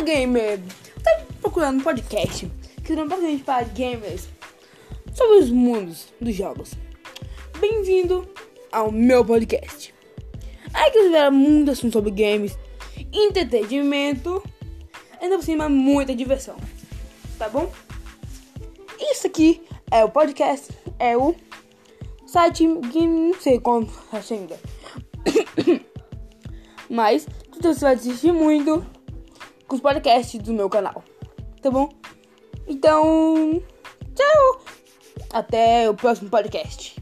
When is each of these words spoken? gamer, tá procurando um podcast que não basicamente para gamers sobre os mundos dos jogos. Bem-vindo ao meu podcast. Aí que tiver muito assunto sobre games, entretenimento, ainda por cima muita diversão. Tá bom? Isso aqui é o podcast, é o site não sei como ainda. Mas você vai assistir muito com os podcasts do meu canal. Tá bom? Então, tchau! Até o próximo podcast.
gamer, 0.00 0.60
tá 1.02 1.22
procurando 1.40 1.80
um 1.80 1.82
podcast 1.82 2.48
que 2.84 2.94
não 2.94 3.08
basicamente 3.08 3.42
para 3.42 3.64
gamers 3.64 4.28
sobre 5.12 5.38
os 5.38 5.50
mundos 5.50 6.06
dos 6.20 6.34
jogos. 6.36 6.70
Bem-vindo 7.58 8.28
ao 8.70 8.92
meu 8.92 9.24
podcast. 9.24 9.92
Aí 10.72 10.90
que 10.92 11.02
tiver 11.02 11.30
muito 11.30 11.72
assunto 11.72 11.94
sobre 11.94 12.12
games, 12.12 12.56
entretenimento, 13.12 14.42
ainda 15.20 15.36
por 15.36 15.44
cima 15.44 15.68
muita 15.68 16.14
diversão. 16.14 16.56
Tá 17.36 17.48
bom? 17.48 17.70
Isso 19.00 19.26
aqui 19.26 19.60
é 19.90 20.04
o 20.04 20.10
podcast, 20.10 20.72
é 20.98 21.16
o 21.16 21.34
site 22.24 22.68
não 22.68 23.34
sei 23.40 23.58
como 23.58 23.90
ainda. 24.30 24.60
Mas 26.88 27.26
você 27.60 27.80
vai 27.80 27.94
assistir 27.94 28.32
muito 28.32 28.97
com 29.68 29.76
os 29.76 29.80
podcasts 29.80 30.40
do 30.42 30.52
meu 30.52 30.68
canal. 30.68 31.04
Tá 31.62 31.70
bom? 31.70 31.88
Então, 32.66 33.62
tchau! 34.14 34.62
Até 35.30 35.88
o 35.88 35.94
próximo 35.94 36.30
podcast. 36.30 36.97